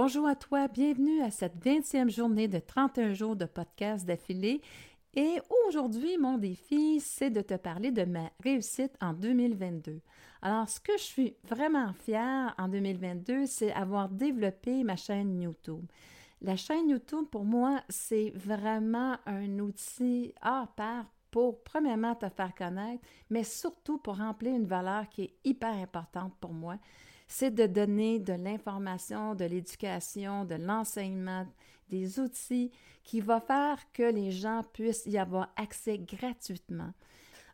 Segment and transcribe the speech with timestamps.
[0.00, 4.60] Bonjour à toi, bienvenue à cette 20e journée de 31 jours de podcast d'affilée.
[5.14, 10.00] Et aujourd'hui, mon défi, c'est de te parler de ma réussite en 2022.
[10.40, 15.84] Alors, ce que je suis vraiment fière en 2022, c'est avoir développé ma chaîne YouTube.
[16.42, 22.54] La chaîne YouTube, pour moi, c'est vraiment un outil à part pour, premièrement, te faire
[22.54, 26.76] connaître, mais surtout pour remplir une valeur qui est hyper importante pour moi
[27.28, 31.46] c'est de donner de l'information, de l'éducation, de l'enseignement,
[31.90, 32.72] des outils
[33.04, 36.92] qui vont faire que les gens puissent y avoir accès gratuitement.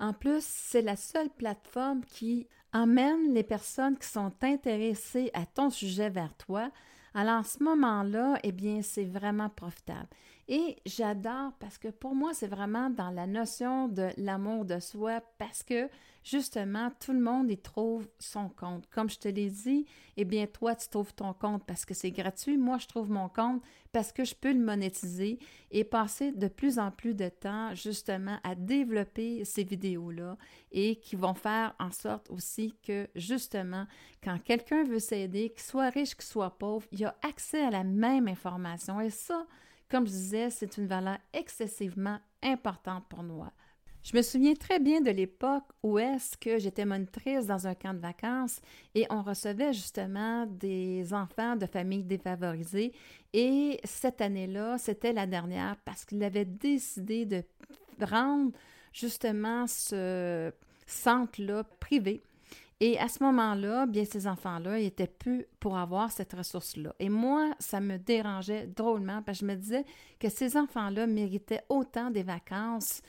[0.00, 5.70] En plus, c'est la seule plateforme qui emmène les personnes qui sont intéressées à ton
[5.70, 6.70] sujet vers toi.
[7.14, 10.08] Alors, en ce moment-là, eh bien, c'est vraiment profitable.
[10.52, 15.20] Et j'adore parce que pour moi, c'est vraiment dans la notion de l'amour de soi
[15.38, 15.88] parce que
[16.24, 18.84] justement, tout le monde y trouve son compte.
[18.90, 22.10] Comme je te l'ai dit, eh bien, toi, tu trouves ton compte parce que c'est
[22.10, 22.58] gratuit.
[22.58, 23.62] Moi, je trouve mon compte
[23.92, 25.38] parce que je peux le monétiser
[25.70, 30.36] et passer de plus en plus de temps justement à développer ces vidéos-là
[30.72, 33.86] et qui vont faire en sorte aussi que justement,
[34.22, 37.84] quand quelqu'un veut s'aider, qu'il soit riche, qu'il soit pauvre, il a accès à la
[37.84, 39.00] même information.
[39.00, 39.46] Et ça,
[39.88, 43.52] comme je disais, c'est une valeur excessivement importante pour moi.
[44.02, 47.92] Je me souviens très bien de l'époque où est-ce que j'étais monitrice dans un camp
[47.92, 48.60] de vacances
[48.94, 52.92] et on recevait justement des enfants de familles défavorisées.
[53.34, 57.44] Et cette année-là, c'était la dernière parce qu'il avait décidé de
[58.00, 58.52] rendre
[58.92, 60.50] justement ce
[60.86, 62.22] centre-là privé
[62.82, 66.94] et à ce moment-là, bien, ces enfants-là, ils étaient plus pour avoir cette ressource-là.
[66.98, 69.84] Et moi, ça me dérangeait drôlement parce que je me disais
[70.18, 73.02] que ces enfants-là méritaient autant des vacances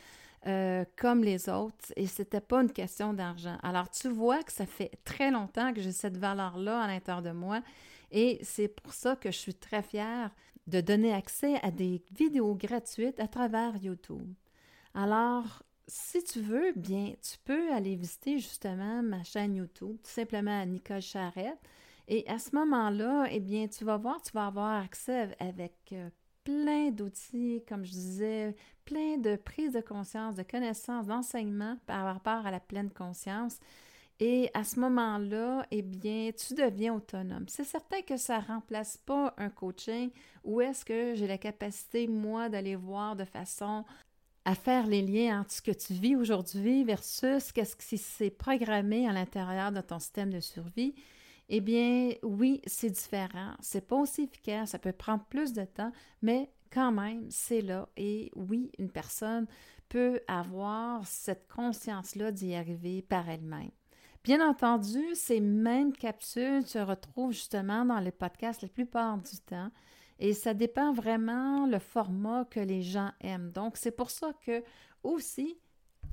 [0.45, 3.57] euh, comme les autres et c'était pas une question d'argent.
[3.63, 7.31] Alors, tu vois que ça fait très longtemps que j'ai cette valeur-là à l'intérieur de
[7.31, 7.61] moi
[8.11, 10.31] et c'est pour ça que je suis très fière
[10.67, 14.33] de donner accès à des vidéos gratuites à travers YouTube.
[14.93, 20.61] Alors, si tu veux, bien, tu peux aller visiter justement ma chaîne YouTube, tout simplement
[20.61, 21.59] à Nicole Charrette.
[22.07, 26.09] Et à ce moment-là, eh bien, tu vas voir, tu vas avoir accès avec euh,
[26.45, 28.55] plein d'outils, comme je disais,
[28.85, 33.59] plein de prises de conscience, de connaissances, d'enseignements par rapport à la pleine conscience.
[34.21, 37.45] Et à ce moment-là, eh bien, tu deviens autonome.
[37.47, 40.11] C'est certain que ça ne remplace pas un coaching
[40.43, 43.83] où est-ce que j'ai la capacité, moi, d'aller voir de façon
[44.45, 49.07] à faire les liens entre ce que tu vis aujourd'hui versus qu'est-ce qui s'est programmé
[49.07, 50.95] à l'intérieur de ton système de survie,
[51.49, 53.53] eh bien, oui, c'est différent.
[53.59, 55.91] C'est pas aussi efficace, ça peut prendre plus de temps,
[56.21, 57.89] mais quand même, c'est là.
[57.97, 59.47] Et oui, une personne
[59.89, 63.71] peut avoir cette conscience-là d'y arriver par elle-même.
[64.23, 69.71] Bien entendu, ces mêmes capsules se retrouvent justement dans les podcasts la plupart du temps.
[70.21, 73.51] Et ça dépend vraiment le format que les gens aiment.
[73.51, 74.63] Donc, c'est pour ça que
[75.01, 75.57] aussi,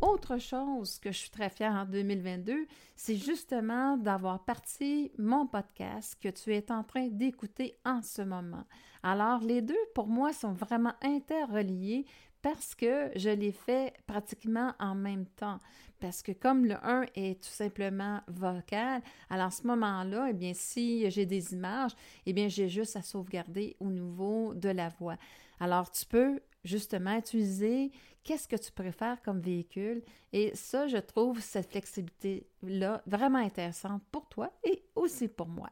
[0.00, 2.66] autre chose que je suis très fière en 2022,
[2.96, 8.64] c'est justement d'avoir parti mon podcast que tu es en train d'écouter en ce moment.
[9.02, 12.06] Alors, les deux, pour moi, sont vraiment interreliés
[12.42, 15.58] parce que je l'ai fait pratiquement en même temps.
[16.00, 20.52] Parce que comme le 1 est tout simplement vocal, alors à ce moment-là, eh bien,
[20.54, 21.92] si j'ai des images,
[22.24, 25.16] eh bien, j'ai juste à sauvegarder au niveau de la voix.
[25.58, 27.90] Alors, tu peux justement utiliser
[28.24, 30.02] qu'est-ce que tu préfères comme véhicule.
[30.32, 35.70] Et ça, je trouve cette flexibilité-là vraiment intéressante pour toi et aussi pour moi.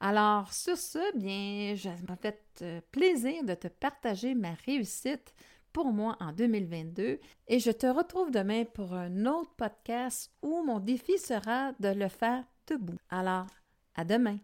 [0.00, 5.34] Alors, sur ce, bien, je m'a fait euh, plaisir de te partager ma réussite
[5.72, 10.78] pour moi en 2022 et je te retrouve demain pour un autre podcast où mon
[10.78, 12.98] défi sera de le faire debout.
[13.10, 13.46] Alors,
[13.94, 14.38] à demain.